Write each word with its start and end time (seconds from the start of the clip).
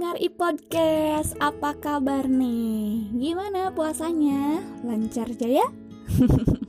pendengar 0.00 0.24
e-podcast, 0.24 1.36
apa 1.44 1.76
kabar 1.76 2.24
nih? 2.24 3.12
Gimana 3.20 3.68
puasanya? 3.68 4.64
Lancar 4.80 5.28
aja 5.28 5.44
ya? 5.44 5.68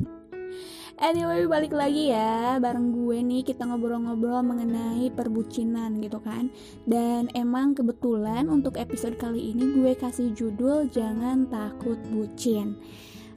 anyway, 1.07 1.47
balik 1.47 1.71
lagi 1.71 2.11
ya 2.11 2.59
Bareng 2.59 2.91
gue 2.91 3.23
nih 3.23 3.47
kita 3.47 3.63
ngobrol-ngobrol 3.71 4.43
mengenai 4.43 5.15
perbucinan 5.15 6.03
gitu 6.03 6.19
kan 6.19 6.51
Dan 6.83 7.31
emang 7.31 7.71
kebetulan 7.71 8.51
untuk 8.51 8.75
episode 8.75 9.15
kali 9.15 9.55
ini 9.55 9.79
gue 9.79 9.95
kasih 9.95 10.35
judul 10.35 10.91
Jangan 10.91 11.47
Takut 11.47 12.03
Bucin 12.11 12.75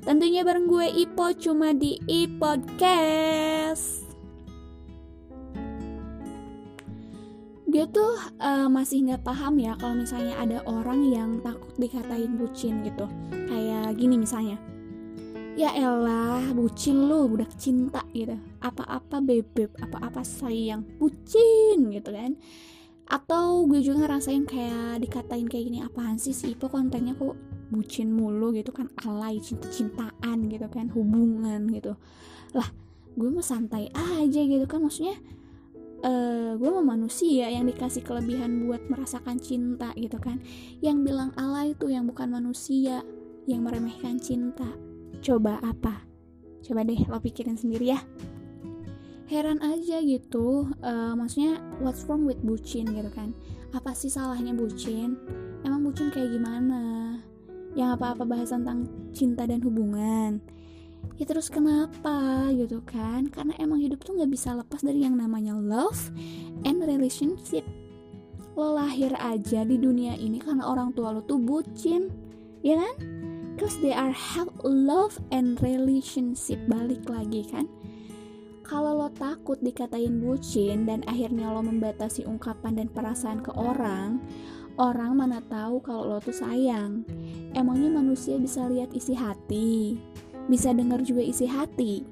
Tentunya 0.02 0.42
bareng 0.42 0.66
gue 0.66 0.90
Ipo 0.90 1.30
cuma 1.38 1.70
di 1.70 2.02
e-podcast 2.10 4.03
dia 7.74 7.90
tuh 7.90 8.14
uh, 8.38 8.70
masih 8.70 9.02
nggak 9.02 9.26
paham 9.26 9.58
ya 9.58 9.74
kalau 9.74 9.98
misalnya 9.98 10.38
ada 10.38 10.62
orang 10.62 11.10
yang 11.10 11.42
takut 11.42 11.74
dikatain 11.74 12.38
bucin 12.38 12.86
gitu. 12.86 13.10
Kayak 13.50 13.98
gini 13.98 14.14
misalnya 14.14 14.62
ya 15.58 15.70
elah 15.74 16.54
bucin 16.54 17.10
lu 17.10 17.34
udah 17.34 17.50
cinta 17.58 18.06
gitu. 18.14 18.38
Apa-apa 18.62 19.18
bebek 19.18 19.74
apa-apa 19.82 20.22
sayang 20.22 20.86
bucin 21.02 21.90
gitu 21.90 22.14
kan. 22.14 22.38
Atau 23.10 23.66
gue 23.66 23.82
juga 23.82 24.06
ngerasain 24.06 24.46
kayak 24.46 25.02
dikatain 25.02 25.50
kayak 25.50 25.64
gini 25.66 25.82
apaan 25.82 26.14
sih 26.14 26.30
si 26.30 26.54
Ipo 26.54 26.70
kontennya 26.70 27.18
kok 27.18 27.34
bucin 27.74 28.14
mulu 28.14 28.54
gitu 28.54 28.70
kan. 28.70 28.86
Alay 29.02 29.42
cinta-cintaan 29.42 30.46
gitu 30.46 30.70
kan. 30.70 30.94
Hubungan 30.94 31.66
gitu. 31.74 31.98
Lah 32.54 32.70
gue 33.18 33.28
mah 33.34 33.42
santai 33.42 33.90
aja 33.90 34.40
gitu 34.46 34.62
kan. 34.70 34.78
Maksudnya 34.78 35.18
uh, 36.04 36.08
eh, 36.08 36.50
gue 36.60 36.70
mau 36.70 36.84
manusia 36.84 37.48
yang 37.48 37.64
dikasih 37.64 38.04
kelebihan 38.04 38.68
buat 38.68 38.84
merasakan 38.92 39.40
cinta 39.40 39.90
gitu 39.96 40.20
kan. 40.20 40.38
Yang 40.84 40.96
bilang 41.08 41.30
Allah 41.40 41.72
itu 41.72 41.88
yang 41.88 42.04
bukan 42.04 42.30
manusia 42.30 43.00
yang 43.48 43.64
meremehkan 43.64 44.20
cinta. 44.20 44.68
Coba 45.24 45.58
apa? 45.64 46.04
Coba 46.60 46.84
deh 46.84 47.00
lo 47.08 47.18
pikirin 47.18 47.56
sendiri 47.56 47.96
ya. 47.96 48.00
Heran 49.24 49.56
aja 49.64 50.04
gitu 50.04 50.68
uh, 50.84 51.16
maksudnya 51.16 51.56
what's 51.80 52.04
wrong 52.04 52.28
with 52.28 52.40
bucin? 52.44 52.92
gitu 52.92 53.10
kan. 53.10 53.32
Apa 53.72 53.96
sih 53.96 54.12
salahnya 54.12 54.52
bucin? 54.52 55.16
Emang 55.64 55.80
bucin 55.80 56.12
kayak 56.12 56.28
gimana? 56.28 57.16
Yang 57.74 57.98
apa-apa 57.98 58.22
bahas 58.28 58.52
tentang 58.52 58.86
cinta 59.10 59.48
dan 59.48 59.64
hubungan 59.64 60.38
ya 61.14 61.24
terus 61.24 61.46
kenapa 61.46 62.48
gitu 62.54 62.82
kan? 62.82 63.30
Karena 63.30 63.54
emang 63.62 63.80
hidup 63.80 64.02
tuh 64.02 64.18
nggak 64.18 64.32
bisa 64.32 64.54
lepas 64.56 64.82
dari 64.82 65.06
yang 65.06 65.14
namanya 65.14 65.54
love 65.54 66.10
and 66.66 66.82
relationship. 66.82 67.62
Lo 68.54 68.74
lahir 68.74 69.14
aja 69.18 69.66
di 69.66 69.76
dunia 69.78 70.14
ini 70.18 70.38
karena 70.38 70.66
orang 70.66 70.94
tua 70.94 71.14
lo 71.14 71.22
tuh 71.22 71.38
bucin 71.38 72.10
ya 72.62 72.78
kan? 72.78 72.94
Cause 73.54 73.78
they 73.78 73.94
are 73.94 74.10
have 74.10 74.50
love 74.66 75.14
and 75.30 75.62
relationship. 75.62 76.58
Balik 76.66 77.06
lagi 77.06 77.46
kan? 77.46 77.70
Kalau 78.64 78.96
lo 78.96 79.08
takut 79.12 79.60
dikatain 79.60 80.18
bucin 80.18 80.88
dan 80.88 81.06
akhirnya 81.06 81.52
lo 81.52 81.62
membatasi 81.62 82.26
ungkapan 82.26 82.80
dan 82.80 82.88
perasaan 82.90 83.44
ke 83.44 83.52
orang 83.54 84.18
orang 84.74 85.14
mana 85.14 85.38
tahu 85.46 85.78
kalau 85.78 86.16
lo 86.16 86.18
tuh 86.18 86.34
sayang. 86.34 87.06
Emangnya 87.54 87.94
manusia 87.94 88.34
bisa 88.34 88.66
lihat 88.66 88.90
isi 88.90 89.14
hati 89.14 89.94
bisa 90.48 90.72
dengar 90.74 91.00
juga 91.00 91.22
isi 91.24 91.48
hati. 91.48 92.04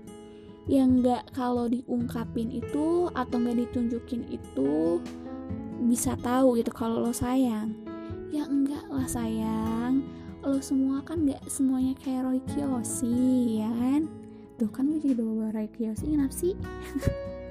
Yang 0.71 0.89
nggak 1.03 1.23
kalau 1.35 1.67
diungkapin 1.67 2.55
itu 2.55 3.11
atau 3.13 3.37
nggak 3.37 3.67
ditunjukin 3.67 4.31
itu 4.31 5.03
bisa 5.83 6.15
tahu 6.23 6.59
gitu 6.61 6.71
kalau 6.71 7.03
lo 7.03 7.13
sayang. 7.13 7.75
Ya 8.31 8.47
enggak 8.47 8.87
lah 8.89 9.09
sayang. 9.11 10.07
Lo 10.43 10.59
semua 10.63 11.03
kan 11.03 11.27
nggak 11.27 11.43
semuanya 11.51 11.95
kayak 12.01 12.27
Roy 12.27 12.41
Kiyoshi 12.51 13.61
ya 13.63 13.71
kan? 13.71 14.07
Tuh 14.59 14.71
kan 14.71 14.87
gue 14.87 15.03
jadi 15.03 15.19
bawa 15.19 15.51
Roy 15.51 15.69
Kiyoshi 15.71 16.15
kenapa 16.15 16.35
sih? 16.35 16.55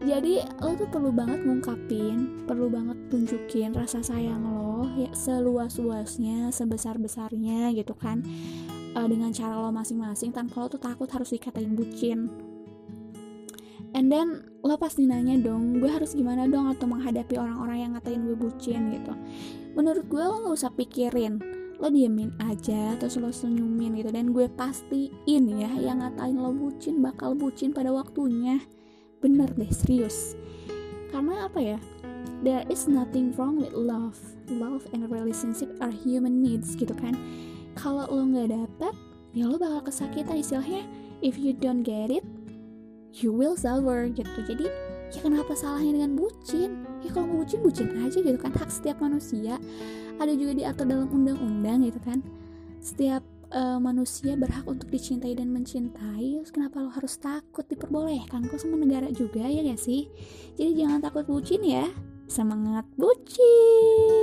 Jadi 0.00 0.40
lo 0.64 0.72
tuh 0.80 0.88
perlu 0.88 1.12
banget 1.12 1.44
ngungkapin 1.44 2.48
perlu 2.48 2.72
banget 2.72 2.96
tunjukin 3.12 3.76
rasa 3.76 4.00
sayang 4.00 4.48
lo 4.48 4.88
ya 4.96 5.12
seluas 5.12 5.76
luasnya 5.76 6.48
sebesar 6.48 6.96
besarnya 6.96 7.68
gitu 7.76 7.92
kan 7.92 8.24
uh, 8.94 9.06
dengan 9.06 9.30
cara 9.30 9.58
lo 9.58 9.70
masing-masing 9.70 10.34
tanpa 10.34 10.62
lo 10.62 10.66
tuh 10.70 10.82
takut 10.82 11.06
harus 11.10 11.30
dikatain 11.30 11.74
bucin. 11.74 12.30
And 13.90 14.06
then 14.06 14.46
lo 14.62 14.78
pasti 14.78 15.02
nanya 15.02 15.34
dong 15.42 15.82
gue 15.82 15.90
harus 15.90 16.14
gimana 16.14 16.46
dong 16.46 16.70
atau 16.70 16.86
menghadapi 16.86 17.34
orang-orang 17.34 17.78
yang 17.82 17.90
ngatain 17.98 18.22
gue 18.22 18.38
bucin 18.38 18.94
gitu. 18.94 19.12
Menurut 19.74 20.06
gue 20.06 20.22
lo 20.22 20.46
gak 20.46 20.54
usah 20.54 20.72
pikirin. 20.74 21.42
Lo 21.80 21.88
diemin 21.88 22.36
aja 22.44 22.94
terus 23.00 23.18
lo 23.18 23.34
senyumin 23.34 23.98
gitu. 23.98 24.14
Dan 24.14 24.30
gue 24.30 24.46
pastiin 24.46 25.44
ya 25.58 25.70
yang 25.74 26.06
ngatain 26.06 26.38
lo 26.38 26.54
bucin 26.54 27.02
bakal 27.02 27.34
bucin 27.34 27.74
pada 27.74 27.90
waktunya. 27.90 28.62
Bener 29.18 29.50
deh 29.58 29.70
serius. 29.74 30.38
Karena 31.10 31.50
apa 31.50 31.58
ya? 31.58 31.78
There 32.40 32.64
is 32.70 32.86
nothing 32.86 33.34
wrong 33.34 33.58
with 33.58 33.74
love. 33.74 34.16
Love 34.46 34.86
and 34.94 35.10
relationship 35.10 35.72
are 35.82 35.92
human 35.92 36.40
needs 36.40 36.78
gitu 36.78 36.94
kan 36.94 37.18
kalau 37.78 38.06
lo 38.10 38.22
nggak 38.26 38.50
dapet 38.54 38.94
ya 39.30 39.46
lo 39.46 39.56
bakal 39.58 39.86
kesakitan 39.86 40.40
istilahnya. 40.40 40.82
If 41.20 41.36
you 41.36 41.52
don't 41.52 41.84
get 41.84 42.08
it 42.08 42.24
you 43.14 43.34
will 43.34 43.58
suffer 43.58 44.06
gitu. 44.10 44.38
Jadi 44.46 44.66
ya 45.10 45.20
kenapa 45.20 45.52
salahnya 45.58 45.98
dengan 45.98 46.14
bucin? 46.14 46.86
Ya 47.02 47.10
kalau 47.10 47.26
mau 47.26 47.42
bucin 47.42 47.60
bucin 47.62 47.88
aja 47.98 48.18
gitu 48.22 48.38
kan. 48.38 48.54
Hak 48.54 48.70
setiap 48.70 49.02
manusia. 49.02 49.58
Ada 50.20 50.36
juga 50.36 50.52
diatur 50.54 50.86
dalam 50.86 51.08
undang-undang 51.10 51.82
gitu 51.88 51.98
kan. 52.04 52.22
Setiap 52.80 53.24
uh, 53.52 53.78
manusia 53.82 54.38
berhak 54.38 54.64
untuk 54.64 54.88
dicintai 54.88 55.34
dan 55.34 55.50
mencintai 55.50 56.40
terus 56.40 56.52
kenapa 56.54 56.80
lo 56.80 56.90
harus 56.92 57.18
takut 57.18 57.66
diperbolehkan? 57.66 58.46
Kok 58.46 58.58
sama 58.60 58.78
negara 58.78 59.10
juga 59.10 59.44
ya 59.44 59.64
gak 59.66 59.80
sih? 59.80 60.06
Jadi 60.56 60.78
jangan 60.78 61.02
takut 61.02 61.26
bucin 61.26 61.62
ya. 61.66 61.86
Semangat 62.30 62.86
bucin 62.94 64.19